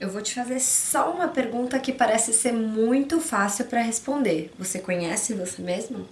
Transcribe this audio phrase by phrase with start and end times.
[0.00, 4.50] Eu vou te fazer só uma pergunta que parece ser muito fácil para responder.
[4.58, 6.08] Você conhece você mesmo?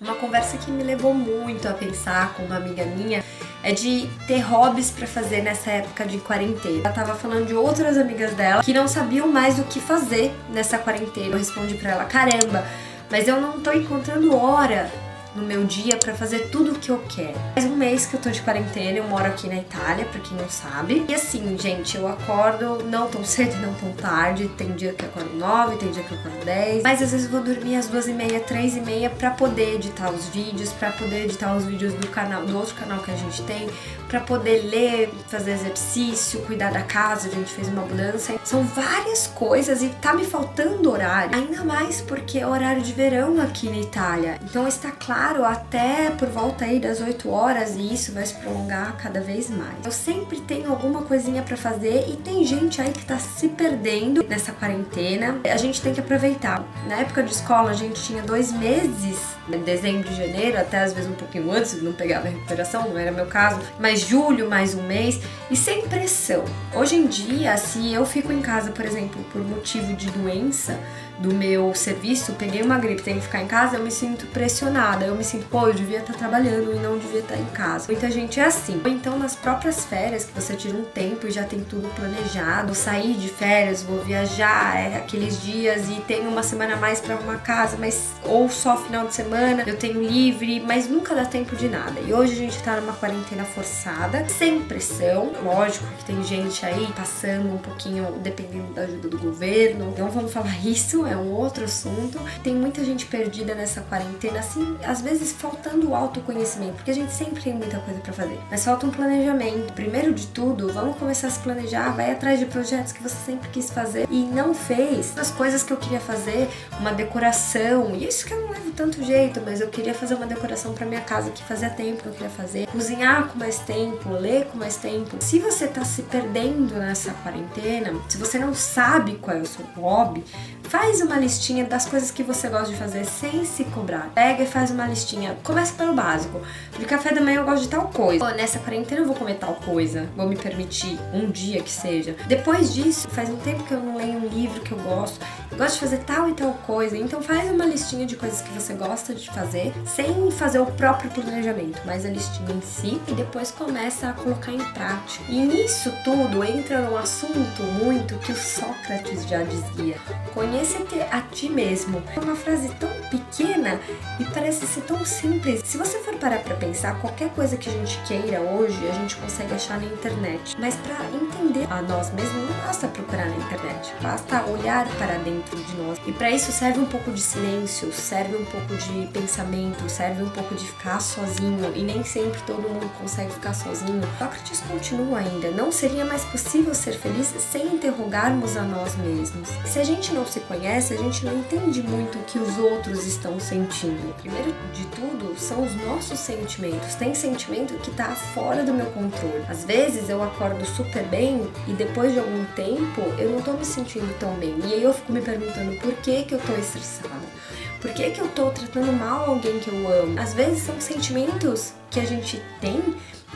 [0.00, 3.22] Uma conversa que me levou muito a pensar com uma amiga minha
[3.62, 6.80] é de ter hobbies para fazer nessa época de quarentena.
[6.86, 10.78] Ela tava falando de outras amigas dela que não sabiam mais o que fazer nessa
[10.78, 11.34] quarentena.
[11.34, 12.64] Eu respondi para ela: "Caramba,
[13.10, 14.90] mas eu não tô encontrando hora
[15.34, 17.38] no meu dia para fazer tudo o que eu quero.
[17.54, 20.36] Faz um mês que eu tô de quarentena, eu moro aqui na Itália, para quem
[20.36, 21.04] não sabe.
[21.08, 24.48] E assim, gente, eu acordo não tão cedo, não tão tarde.
[24.56, 26.82] Tem dia que eu acordo 9, tem dia que eu acordo 10.
[26.82, 29.76] Mas às vezes eu vou dormir às duas e meia, três e meia para poder
[29.76, 33.16] editar os vídeos, para poder editar os vídeos do canal, do outro canal que a
[33.16, 33.68] gente tem,
[34.08, 38.34] para poder ler, fazer exercício, cuidar da casa, a gente fez uma mudança.
[38.44, 41.34] São várias coisas e tá me faltando horário.
[41.34, 44.38] Ainda mais porque é horário de verão aqui na Itália.
[44.42, 48.34] Então está claro claro até por volta aí das 8 horas e isso vai se
[48.34, 49.76] prolongar cada vez mais.
[49.84, 54.24] Eu sempre tenho alguma coisinha para fazer e tem gente aí que tá se perdendo
[54.28, 55.38] nessa quarentena.
[55.44, 56.64] A gente tem que aproveitar.
[56.88, 59.20] Na época de escola a gente tinha dois meses,
[59.64, 63.12] dezembro e janeiro, até às vezes um pouquinho antes, não pegava a recuperação, não era
[63.12, 66.44] meu caso, mas julho mais um mês e sem pressão.
[66.74, 70.76] Hoje em dia, se eu fico em casa, por exemplo, por motivo de doença,
[71.18, 75.11] do meu serviço, peguei uma gripe, tenho que ficar em casa, eu me sinto pressionada.
[75.14, 77.86] Me sinto, pô, eu devia estar trabalhando e não devia estar em casa.
[77.88, 78.80] Muita gente é assim.
[78.84, 82.74] Ou então nas próprias férias, que você tira um tempo e já tem tudo planejado,
[82.74, 87.14] sair de férias, vou viajar, é aqueles dias e tenho uma semana a mais para
[87.14, 91.56] arrumar casa, mas ou só final de semana, eu tenho livre, mas nunca dá tempo
[91.56, 92.00] de nada.
[92.00, 95.32] E hoje a gente tá numa quarentena forçada, sem pressão.
[95.42, 99.94] Lógico que tem gente aí passando um pouquinho, dependendo da ajuda do governo.
[99.96, 102.18] Não vamos falar isso, é um outro assunto.
[102.42, 107.42] Tem muita gente perdida nessa quarentena, assim, às vezes faltando autoconhecimento, porque a gente sempre
[107.42, 109.72] tem muita coisa para fazer, mas falta um planejamento.
[109.72, 113.48] Primeiro de tudo, vamos começar a se planejar, vai atrás de projetos que você sempre
[113.50, 115.16] quis fazer e não fez.
[115.18, 116.48] As coisas que eu queria fazer,
[116.78, 120.26] uma decoração, e isso que eu não levo tanto jeito, mas eu queria fazer uma
[120.26, 124.10] decoração para minha casa que fazia tempo que eu queria fazer, cozinhar com mais tempo,
[124.10, 125.16] ler com mais tempo.
[125.20, 129.64] Se você tá se perdendo nessa quarentena, se você não sabe qual é o seu
[129.76, 130.24] hobby,
[130.64, 134.10] faz uma listinha das coisas que você gosta de fazer sem se cobrar.
[134.14, 135.36] Pega e faz uma listinha.
[135.42, 136.40] Começa pelo básico.
[136.78, 138.32] De café da manhã eu gosto de tal coisa.
[138.34, 140.08] Nessa quarentena eu vou comer tal coisa.
[140.16, 142.14] Vou me permitir um dia que seja.
[142.28, 145.18] Depois disso, faz um tempo que eu não leio um livro que eu gosto.
[145.50, 146.96] Eu gosto de fazer tal e tal coisa.
[146.96, 151.10] Então faz uma listinha de coisas que você gosta de fazer, sem fazer o próprio
[151.10, 155.24] planejamento, mas a listinha em si e depois começa a colocar em prática.
[155.28, 159.96] E nisso tudo entra num assunto muito que o Sócrates já dizia:
[160.34, 162.02] conheça-te a ti mesmo.
[162.14, 163.80] É uma frase tão pequena
[164.18, 165.62] e parece ser tão simples.
[165.64, 169.16] Se você for parar para pensar, qualquer coisa que a gente queira hoje, a gente
[169.16, 170.56] consegue achar na internet.
[170.58, 175.56] Mas para entender a nós mesmos, não basta procurar na internet, basta olhar para dentro
[175.56, 175.98] de nós.
[176.06, 180.30] E para isso serve um pouco de silêncio, serve um pouco de pensamento, serve um
[180.30, 181.72] pouco de ficar sozinho.
[181.74, 184.02] E nem sempre todo mundo consegue ficar sozinho.
[184.18, 189.48] Sócrates continua ainda: não seria mais possível ser feliz sem interrogarmos a nós mesmos.
[189.64, 193.06] Se a gente não se conhece, a gente não entende muito o que os outros
[193.06, 194.14] estão sentindo.
[194.16, 196.94] Primeiro de tudo, são os nossos sentimentos.
[196.94, 199.44] Tem sentimento que tá fora do meu controle.
[199.48, 203.64] Às vezes eu acordo super bem e depois de algum tempo eu não tô me
[203.64, 204.56] sentindo tão bem.
[204.64, 207.42] E aí eu fico me perguntando por que que eu tô estressada.
[207.80, 210.20] Por que, que eu tô tratando mal alguém que eu amo?
[210.20, 212.80] Às vezes são sentimentos que a gente tem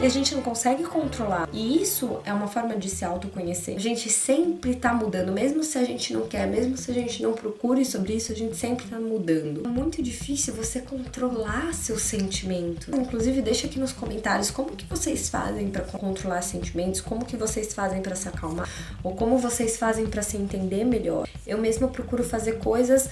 [0.00, 1.48] e a gente não consegue controlar.
[1.52, 3.76] E isso é uma forma de se autoconhecer.
[3.76, 7.22] A gente sempre tá mudando, mesmo se a gente não quer, mesmo se a gente
[7.22, 9.62] não procure sobre isso, a gente sempre tá mudando.
[9.64, 12.88] É muito difícil você controlar seus sentimentos.
[12.88, 17.72] Inclusive, deixa aqui nos comentários como que vocês fazem para controlar sentimentos, como que vocês
[17.72, 18.68] fazem para se acalmar,
[19.02, 21.26] ou como vocês fazem para se entender melhor.
[21.46, 23.08] Eu mesma procuro fazer coisas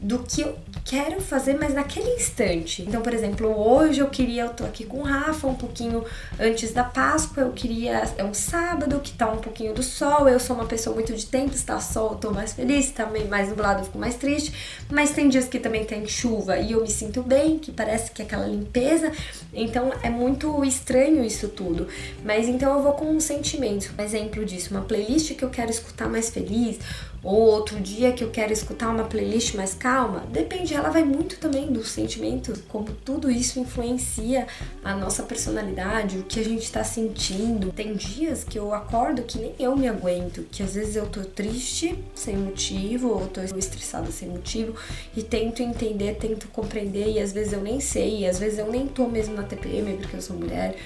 [0.00, 2.82] do que eu quero fazer, mas naquele instante.
[2.82, 6.04] Então, por exemplo, hoje eu queria, eu tô aqui com o Rafa um pouquinho
[6.38, 8.02] antes da Páscoa, eu queria.
[8.16, 10.28] É um sábado que tá um pouquinho do sol.
[10.28, 13.48] Eu sou uma pessoa muito de tempo, está sol, eu tô mais feliz, tá mais
[13.48, 14.52] nublado, eu fico mais triste.
[14.90, 18.22] Mas tem dias que também tem chuva e eu me sinto bem, que parece que
[18.22, 19.12] é aquela limpeza.
[19.52, 21.88] Então é muito estranho isso tudo.
[22.24, 23.92] Mas então eu vou com um sentimento.
[23.98, 26.78] Um exemplo disso, uma playlist que eu quero escutar mais feliz,
[27.22, 31.36] ou outro dia que eu quero escutar uma playlist mais calma, depende, ela vai muito
[31.38, 34.46] também do sentimento, como tudo isso influencia
[34.84, 37.72] a nossa personalidade, o que a gente está sentindo.
[37.72, 41.22] Tem dias que eu acordo que nem eu me aguento, que às vezes eu tô
[41.22, 44.74] triste sem motivo, ou tô estressada sem motivo,
[45.16, 48.70] e tento entender, tento compreender, e às vezes eu nem sei, e às vezes eu
[48.70, 50.76] nem tô mesmo na TPM porque eu sou mulher.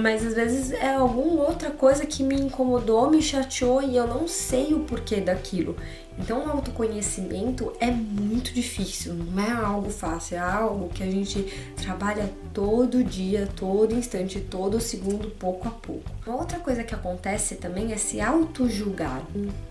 [0.00, 4.28] mas às vezes é alguma outra coisa que me incomodou, me chateou e eu não
[4.28, 5.76] sei o porquê daquilo.
[6.18, 11.42] Então, o autoconhecimento é muito difícil, não é algo fácil, é algo que a gente
[11.76, 16.10] trabalha todo dia, todo instante, todo segundo, pouco a pouco.
[16.26, 19.22] Uma outra coisa que acontece também é se auto-julgar,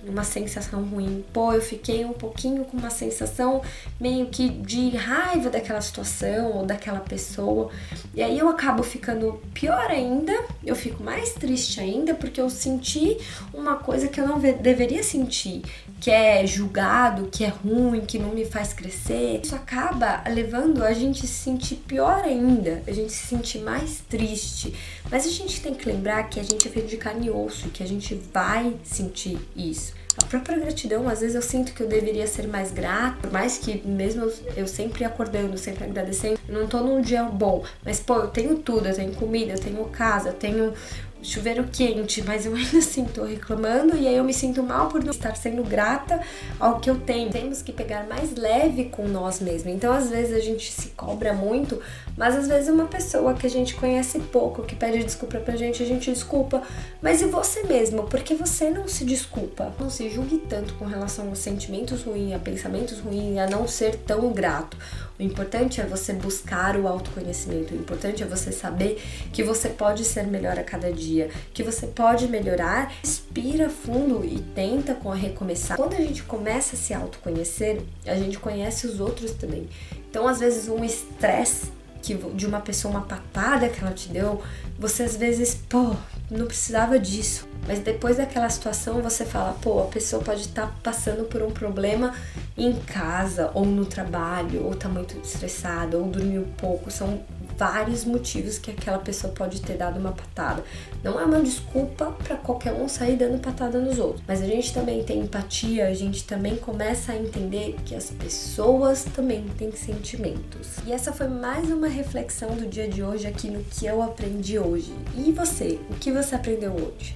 [0.04, 1.24] uma sensação ruim.
[1.32, 3.62] Pô, eu fiquei um pouquinho com uma sensação
[4.00, 7.70] meio que de raiva daquela situação ou daquela pessoa,
[8.14, 10.34] e aí eu acabo ficando pior ainda,
[10.64, 13.18] eu fico mais triste ainda porque eu senti
[13.54, 15.62] uma coisa que eu não deveria sentir,
[16.00, 20.94] que é julgado, que é ruim, que não me faz crescer, isso acaba levando a
[20.94, 24.74] gente se sentir pior ainda, a gente se sentir mais triste.
[25.10, 27.70] Mas a gente tem que lembrar que a gente é feito de carne e osso,
[27.70, 29.94] que a gente vai sentir isso.
[30.22, 33.58] A própria gratidão, às vezes eu sinto que eu deveria ser mais grato, por mais
[33.58, 38.16] que mesmo eu sempre acordando, sempre agradecendo, eu não tô num dia bom, mas pô,
[38.16, 40.74] eu tenho tudo, eu tenho comida, eu tenho casa, eu tenho
[41.24, 45.04] chuveiro quente, mas eu ainda assim tô reclamando e aí eu me sinto mal por
[45.04, 46.22] não estar sendo grata
[46.60, 47.30] ao que eu tenho.
[47.30, 49.74] Temos que pegar mais leve com nós mesmos.
[49.74, 51.82] Então, às vezes a gente se cobra muito,
[52.18, 55.84] mas às vezes uma pessoa que a gente conhece pouco, que pede desculpa pra gente,
[55.84, 56.62] a gente desculpa.
[57.02, 58.04] Mas e você mesmo?
[58.04, 59.74] Por que você não se desculpa?
[59.80, 63.96] Não se julgue tanto com relação aos sentimentos ruins, a pensamentos ruins, a não ser
[63.98, 64.78] tão grato.
[65.22, 67.76] O importante é você buscar o autoconhecimento.
[67.76, 69.00] O importante é você saber
[69.32, 72.92] que você pode ser melhor a cada dia, que você pode melhorar.
[73.04, 75.78] Respira fundo e tenta recomeçar.
[75.78, 79.70] Quando a gente começa a se autoconhecer, a gente conhece os outros também.
[80.10, 81.68] Então, às vezes, um estresse
[82.02, 84.42] que de uma pessoa, uma patada que ela te deu,
[84.80, 85.96] você às vezes, pô,
[86.32, 87.48] não precisava disso.
[87.68, 91.52] Mas depois daquela situação você fala, pô, a pessoa pode estar tá passando por um
[91.52, 92.16] problema
[92.58, 96.92] em casa ou no trabalho, ou tá muito estressada, ou dormiu pouco.
[96.92, 97.22] São
[97.58, 100.64] vários motivos que aquela pessoa pode ter dado uma patada.
[101.04, 104.74] Não é uma desculpa para qualquer um sair dando patada nos outros, mas a gente
[104.74, 110.78] também tem empatia, a gente também começa a entender que as pessoas também têm sentimentos.
[110.86, 114.58] E essa foi mais uma reflexão do dia de hoje aqui no que eu aprendi
[114.58, 114.94] hoje.
[115.16, 117.16] E você, o que você aprendeu hoje?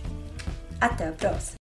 [0.80, 1.54] Até a próxima!